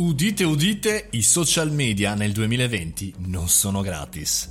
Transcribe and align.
Udite, 0.00 0.44
udite, 0.44 1.08
i 1.10 1.20
social 1.20 1.70
media 1.70 2.14
nel 2.14 2.32
2020 2.32 3.12
non 3.18 3.48
sono 3.48 3.82
gratis. 3.82 4.48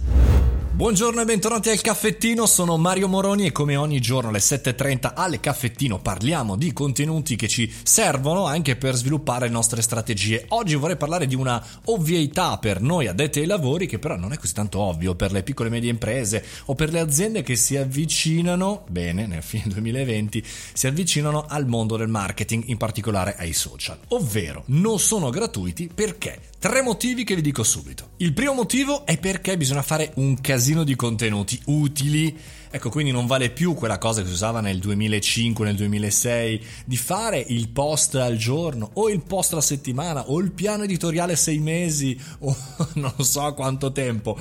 Buongiorno 0.80 1.20
e 1.20 1.26
bentornati 1.26 1.70
al 1.70 1.82
caffettino, 1.82 2.46
sono 2.46 2.78
Mario 2.78 3.10
Moroni 3.10 3.46
e 3.46 3.52
come 3.52 3.76
ogni 3.76 4.00
giorno 4.00 4.30
alle 4.30 4.40
7.30 4.40 5.12
al 5.14 5.42
caffettino 5.42 6.00
parliamo 6.00 6.56
di 6.56 6.72
contenuti 6.72 7.36
che 7.36 7.50
ci 7.50 7.70
servono 7.84 8.46
anche 8.46 8.78
per 8.78 8.96
sviluppare 8.96 9.48
le 9.48 9.52
nostre 9.52 9.82
strategie. 9.82 10.46
Oggi 10.48 10.76
vorrei 10.76 10.96
parlare 10.96 11.28
di 11.28 11.36
una 11.36 11.62
ovvietà 11.88 12.58
per 12.60 12.80
noi 12.80 13.08
addetti 13.08 13.40
ai 13.40 13.46
lavori 13.46 13.88
che 13.88 14.00
però 14.00 14.16
non 14.16 14.32
è 14.32 14.38
così 14.38 14.54
tanto 14.54 14.80
ovvio 14.80 15.16
per 15.16 15.34
le 15.34 15.44
piccole 15.44 15.68
e 15.68 15.72
medie 15.74 15.90
imprese 15.90 16.46
o 16.68 16.76
per 16.76 16.94
le 16.94 17.02
aziende 17.02 17.42
che 17.42 17.58
si 17.58 17.76
avvicinano, 17.76 18.86
bene, 18.88 19.28
nel 19.28 19.44
fine 19.44 19.66
2020, 19.68 20.42
si 20.72 20.88
avvicinano 20.88 21.44
al 21.46 21.68
mondo 21.68 21.98
del 21.98 22.08
marketing, 22.08 22.64
in 22.68 22.78
particolare 22.78 23.36
ai 23.38 23.52
social. 23.52 24.00
Ovvero, 24.08 24.64
non 24.68 24.98
sono 24.98 25.30
gratuiti 25.30 25.92
perché? 25.94 26.40
Tre 26.60 26.82
motivi 26.82 27.24
che 27.24 27.36
vi 27.36 27.42
dico 27.42 27.64
subito. 27.64 28.10
Il 28.18 28.34
primo 28.34 28.52
motivo 28.54 29.06
è 29.06 29.18
perché 29.18 29.56
bisogna 29.56 29.82
fare 29.82 30.12
un 30.16 30.42
casino 30.42 30.84
di 30.84 30.94
contenuti 30.94 31.58
utili. 31.68 32.38
Ecco, 32.70 32.90
quindi 32.90 33.14
non 33.14 33.28
vale 33.28 33.50
più 33.50 33.76
quella 33.76 33.98
cosa 33.98 34.20
che 34.22 34.28
si 34.28 34.34
usava 34.34 34.60
nel 34.60 34.78
2005, 34.80 35.64
nel 35.64 35.78
2006, 35.78 36.66
di 36.84 36.98
fare 36.98 37.40
il 37.48 37.70
post 37.70 38.16
al 38.16 38.36
giorno, 38.36 38.90
o 38.96 39.10
il 39.10 39.22
post 39.22 39.54
alla 39.54 39.62
settimana, 39.62 40.32
o 40.32 40.42
il 40.42 40.52
piano 40.52 40.84
editoriale 40.84 41.38
sei 41.38 41.60
mesi, 41.60 42.20
o 42.40 42.54
non 42.96 43.14
so 43.20 43.54
quanto 43.54 43.94
tempo. 43.94 44.38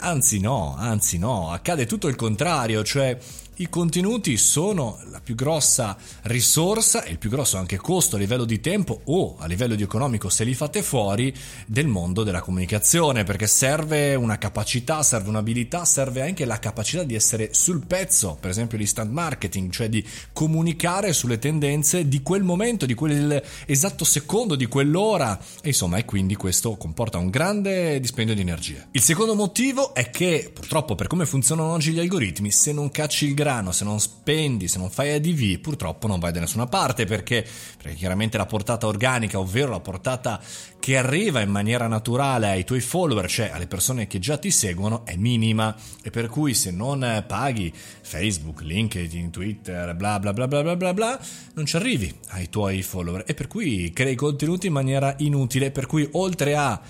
Anzi 0.00 0.40
no, 0.40 0.76
anzi 0.76 1.16
no, 1.16 1.50
accade 1.50 1.86
tutto 1.86 2.08
il 2.08 2.14
contrario, 2.14 2.84
cioè 2.84 3.16
i 3.56 3.70
contenuti 3.70 4.36
sono 4.36 5.00
più 5.28 5.34
grossa 5.34 5.94
risorsa 6.22 7.02
e 7.02 7.10
il 7.10 7.18
più 7.18 7.28
grosso 7.28 7.58
anche 7.58 7.76
costo 7.76 8.16
a 8.16 8.18
livello 8.18 8.46
di 8.46 8.60
tempo 8.60 9.02
o 9.04 9.36
a 9.38 9.46
livello 9.46 9.74
di 9.74 9.82
economico 9.82 10.30
se 10.30 10.42
li 10.42 10.54
fate 10.54 10.82
fuori 10.82 11.34
del 11.66 11.86
mondo 11.86 12.22
della 12.22 12.40
comunicazione 12.40 13.24
perché 13.24 13.46
serve 13.46 14.14
una 14.14 14.38
capacità, 14.38 15.02
serve 15.02 15.28
un'abilità, 15.28 15.84
serve 15.84 16.22
anche 16.22 16.46
la 16.46 16.58
capacità 16.58 17.02
di 17.02 17.14
essere 17.14 17.50
sul 17.52 17.84
pezzo, 17.84 18.38
per 18.40 18.48
esempio 18.48 18.78
l'instant 18.78 19.10
marketing, 19.10 19.70
cioè 19.70 19.90
di 19.90 20.02
comunicare 20.32 21.12
sulle 21.12 21.38
tendenze 21.38 22.08
di 22.08 22.22
quel 22.22 22.42
momento, 22.42 22.86
di 22.86 22.94
quell'esatto 22.94 24.04
secondo, 24.04 24.54
di 24.54 24.64
quell'ora 24.64 25.38
e 25.60 25.68
insomma 25.68 25.98
e 25.98 26.06
quindi 26.06 26.36
questo 26.36 26.78
comporta 26.78 27.18
un 27.18 27.28
grande 27.28 28.00
dispendio 28.00 28.34
di 28.34 28.40
energia. 28.40 28.86
Il 28.92 29.02
secondo 29.02 29.34
motivo 29.34 29.92
è 29.92 30.08
che 30.08 30.50
purtroppo 30.54 30.94
per 30.94 31.06
come 31.06 31.26
funzionano 31.26 31.72
oggi 31.72 31.92
gli 31.92 31.98
algoritmi 31.98 32.50
se 32.50 32.72
non 32.72 32.90
cacci 32.90 33.26
il 33.26 33.34
grano, 33.34 33.72
se 33.72 33.84
non 33.84 34.00
spendi, 34.00 34.68
se 34.68 34.78
non 34.78 34.88
fai 34.88 35.16
ADV, 35.18 35.60
purtroppo 35.60 36.06
non 36.06 36.18
vai 36.18 36.32
da 36.32 36.40
nessuna 36.40 36.66
parte 36.66 37.04
perché, 37.04 37.46
perché 37.76 37.96
chiaramente 37.96 38.36
la 38.38 38.46
portata 38.46 38.86
organica, 38.86 39.38
ovvero 39.38 39.70
la 39.70 39.80
portata 39.80 40.40
che 40.88 40.96
arriva 40.96 41.42
in 41.42 41.50
maniera 41.50 41.86
naturale 41.86 42.48
ai 42.48 42.64
tuoi 42.64 42.80
follower, 42.80 43.28
cioè 43.28 43.50
alle 43.52 43.66
persone 43.66 44.06
che 44.06 44.18
già 44.18 44.38
ti 44.38 44.50
seguono, 44.50 45.04
è 45.04 45.16
minima. 45.16 45.76
E 46.02 46.08
per 46.08 46.28
cui 46.28 46.54
se 46.54 46.70
non 46.70 47.24
paghi 47.26 47.70
Facebook, 47.74 48.62
LinkedIn, 48.62 49.28
Twitter, 49.28 49.94
bla 49.94 50.18
bla 50.18 50.32
bla 50.32 50.48
bla 50.48 50.62
bla 50.62 50.76
bla 50.76 50.94
bla, 50.94 51.20
non 51.52 51.66
ci 51.66 51.76
arrivi 51.76 52.10
ai 52.28 52.48
tuoi 52.48 52.80
follower. 52.80 53.24
E 53.26 53.34
per 53.34 53.48
cui 53.48 53.92
crei 53.92 54.14
contenuti 54.14 54.68
in 54.68 54.72
maniera 54.72 55.14
inutile, 55.18 55.70
per 55.70 55.84
cui 55.84 56.08
oltre 56.12 56.56
a 56.56 56.80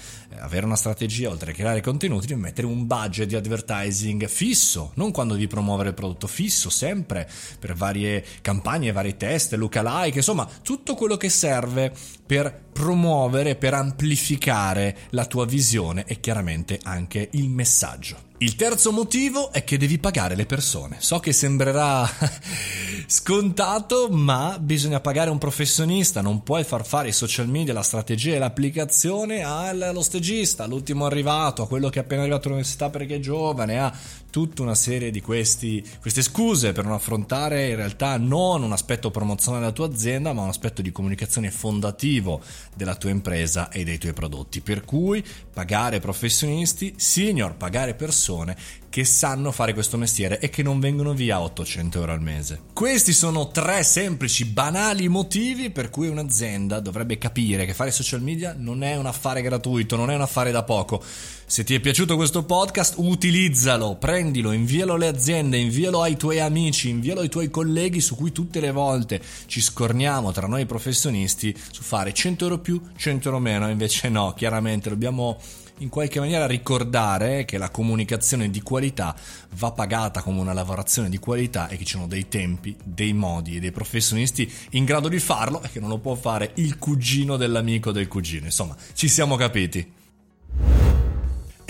avere 0.40 0.64
una 0.64 0.76
strategia, 0.76 1.30
oltre 1.30 1.50
a 1.50 1.54
creare 1.54 1.80
contenuti, 1.80 2.28
devi 2.28 2.40
mettere 2.40 2.68
un 2.68 2.86
budget 2.86 3.26
di 3.26 3.34
advertising 3.34 4.28
fisso, 4.28 4.92
non 4.94 5.10
quando 5.10 5.34
devi 5.34 5.48
promuovere 5.48 5.88
il 5.88 5.94
prodotto 5.96 6.28
fisso, 6.28 6.70
sempre 6.70 7.28
per 7.58 7.74
varie 7.74 8.24
campagne, 8.42 8.92
vari 8.92 9.16
test, 9.16 9.54
lookalike, 9.54 10.18
insomma, 10.18 10.48
tutto 10.62 10.94
quello 10.94 11.16
che 11.16 11.30
serve 11.30 11.92
per 12.24 12.66
promuovere, 12.78 13.56
per 13.56 13.74
amplificare 13.74 14.96
la 15.10 15.24
tua 15.24 15.44
visione 15.44 16.04
e 16.06 16.20
chiaramente 16.20 16.78
anche 16.84 17.28
il 17.32 17.48
messaggio. 17.48 18.26
Il 18.38 18.54
terzo 18.54 18.92
motivo 18.92 19.50
è 19.50 19.64
che 19.64 19.76
devi 19.76 19.98
pagare 19.98 20.36
le 20.36 20.46
persone. 20.46 20.98
So 21.00 21.18
che 21.18 21.32
sembrerà 21.32 22.08
scontato, 23.06 24.08
ma 24.10 24.58
bisogna 24.60 25.00
pagare 25.00 25.30
un 25.30 25.38
professionista. 25.38 26.20
Non 26.20 26.42
puoi 26.42 26.64
far 26.64 26.86
fare 26.86 27.08
i 27.08 27.12
social 27.12 27.48
media, 27.48 27.72
la 27.72 27.82
strategia 27.82 28.34
e 28.34 28.38
l'applicazione 28.38 29.42
allo 29.42 30.02
stagista, 30.02 30.64
all'ultimo 30.64 31.06
arrivato, 31.06 31.62
a 31.62 31.68
quello 31.68 31.88
che 31.88 32.00
è 32.00 32.02
appena 32.02 32.22
arrivato 32.22 32.48
all'università 32.48 32.90
perché 32.90 33.16
è 33.16 33.20
giovane, 33.20 33.78
a 33.78 33.92
tutta 34.30 34.62
una 34.62 34.74
serie 34.74 35.10
di 35.10 35.20
questi, 35.20 35.84
queste 36.00 36.22
scuse 36.22 36.72
per 36.72 36.84
non 36.84 36.92
affrontare 36.92 37.70
in 37.70 37.76
realtà 37.76 38.18
non 38.18 38.62
un 38.62 38.72
aspetto 38.72 39.10
promozionale 39.10 39.64
della 39.64 39.74
tua 39.74 39.86
azienda, 39.86 40.32
ma 40.32 40.42
un 40.42 40.48
aspetto 40.48 40.82
di 40.82 40.92
comunicazione 40.92 41.50
fondativo 41.50 42.40
della 42.74 42.94
tua 42.94 43.10
impresa 43.10 43.70
e 43.70 43.84
dei 43.84 43.98
tuoi 43.98 44.12
prodotti. 44.12 44.60
Per 44.60 44.84
cui 44.84 45.24
pagare 45.52 45.98
professionisti, 45.98 46.94
senior, 46.96 47.56
pagare 47.56 47.94
persone 47.94 48.56
che 48.98 49.04
sanno 49.04 49.52
fare 49.52 49.74
questo 49.74 49.96
mestiere 49.96 50.40
e 50.40 50.50
che 50.50 50.64
non 50.64 50.80
vengono 50.80 51.14
via 51.14 51.40
800 51.40 52.00
euro 52.00 52.10
al 52.10 52.20
mese. 52.20 52.62
Questi 52.72 53.12
sono 53.12 53.46
tre 53.52 53.84
semplici, 53.84 54.44
banali 54.44 55.06
motivi 55.06 55.70
per 55.70 55.88
cui 55.88 56.08
un'azienda 56.08 56.80
dovrebbe 56.80 57.16
capire 57.16 57.64
che 57.64 57.74
fare 57.74 57.92
social 57.92 58.20
media 58.20 58.56
non 58.58 58.82
è 58.82 58.96
un 58.96 59.06
affare 59.06 59.40
gratuito, 59.40 59.94
non 59.94 60.10
è 60.10 60.16
un 60.16 60.22
affare 60.22 60.50
da 60.50 60.64
poco. 60.64 61.00
Se 61.46 61.62
ti 61.62 61.76
è 61.76 61.80
piaciuto 61.80 62.16
questo 62.16 62.42
podcast, 62.42 62.94
utilizzalo, 62.96 63.94
prendilo, 63.94 64.50
invialo 64.50 64.94
alle 64.94 65.06
aziende, 65.06 65.58
invialo 65.58 66.02
ai 66.02 66.16
tuoi 66.16 66.40
amici, 66.40 66.88
invialo 66.88 67.20
ai 67.20 67.28
tuoi 67.28 67.50
colleghi 67.50 68.00
su 68.00 68.16
cui 68.16 68.32
tutte 68.32 68.58
le 68.58 68.72
volte 68.72 69.22
ci 69.46 69.60
scorniamo 69.60 70.32
tra 70.32 70.48
noi 70.48 70.66
professionisti 70.66 71.56
su 71.70 71.82
fare 71.82 72.12
100 72.12 72.44
euro 72.44 72.58
più, 72.58 72.82
100 72.96 73.28
euro 73.28 73.38
meno, 73.38 73.70
invece 73.70 74.08
no, 74.08 74.34
chiaramente 74.34 74.88
dobbiamo 74.88 75.38
in 75.78 75.88
qualche 75.88 76.20
maniera 76.20 76.46
ricordare 76.46 77.44
che 77.44 77.58
la 77.58 77.70
comunicazione 77.70 78.50
di 78.50 78.62
qualità 78.62 79.14
va 79.56 79.72
pagata 79.72 80.22
come 80.22 80.40
una 80.40 80.52
lavorazione 80.52 81.08
di 81.08 81.18
qualità 81.18 81.68
e 81.68 81.76
che 81.76 81.84
ci 81.84 81.94
sono 81.94 82.06
dei 82.06 82.28
tempi, 82.28 82.76
dei 82.82 83.12
modi 83.12 83.56
e 83.56 83.60
dei 83.60 83.72
professionisti 83.72 84.50
in 84.70 84.84
grado 84.84 85.08
di 85.08 85.18
farlo 85.18 85.62
e 85.62 85.70
che 85.70 85.80
non 85.80 85.88
lo 85.88 85.98
può 85.98 86.14
fare 86.14 86.52
il 86.54 86.78
cugino 86.78 87.36
dell'amico 87.36 87.92
del 87.92 88.08
cugino. 88.08 88.46
Insomma, 88.46 88.76
ci 88.94 89.08
siamo 89.08 89.36
capiti. 89.36 89.96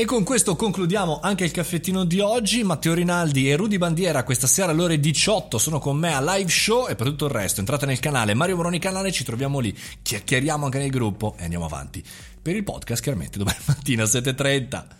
E 0.00 0.04
con 0.04 0.22
questo 0.22 0.54
concludiamo 0.54 1.18
anche 1.20 1.42
il 1.42 1.50
caffettino 1.50 2.04
di 2.04 2.20
oggi. 2.20 2.62
Matteo 2.62 2.94
Rinaldi 2.94 3.50
e 3.50 3.56
Rudy 3.56 3.78
Bandiera 3.78 4.22
questa 4.22 4.46
sera 4.46 4.70
alle 4.70 4.84
ore 4.84 5.00
18 5.00 5.58
sono 5.58 5.80
con 5.80 5.96
me 5.96 6.14
a 6.14 6.36
live 6.36 6.48
show 6.48 6.86
e 6.86 6.94
per 6.94 7.08
tutto 7.08 7.24
il 7.24 7.32
resto 7.32 7.58
entrate 7.58 7.84
nel 7.84 7.98
canale 7.98 8.32
Mario 8.32 8.54
Moroni 8.54 8.78
canale, 8.78 9.10
ci 9.10 9.24
troviamo 9.24 9.58
lì, 9.58 9.76
chiacchieriamo 10.00 10.66
anche 10.66 10.78
nel 10.78 10.90
gruppo 10.90 11.34
e 11.36 11.42
andiamo 11.42 11.64
avanti. 11.64 12.00
Per 12.40 12.54
il 12.54 12.62
podcast 12.62 13.02
chiaramente 13.02 13.38
domani 13.38 13.58
mattina 13.66 14.04
alle 14.04 14.12
7.30. 14.12 14.97